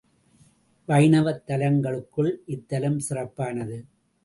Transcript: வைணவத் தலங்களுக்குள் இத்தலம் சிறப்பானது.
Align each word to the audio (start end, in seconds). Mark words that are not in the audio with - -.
வைணவத் 0.87 1.43
தலங்களுக்குள் 1.47 2.31
இத்தலம் 2.47 2.97
சிறப்பானது. 2.97 3.79